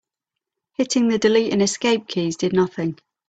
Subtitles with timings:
[0.77, 2.97] Hitting the delete and escape keys did nothing.